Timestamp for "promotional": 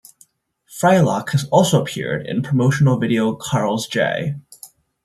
2.41-2.97